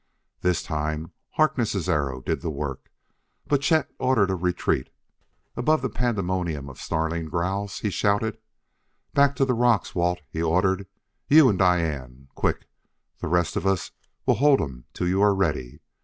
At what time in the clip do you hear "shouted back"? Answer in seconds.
7.91-9.35